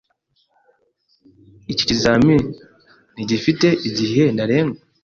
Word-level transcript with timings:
Iki 1.71 1.83
kizamini 1.89 2.47
ntigifite 3.13 3.67
igihe 3.87 4.23
ntarengwa. 4.35 4.79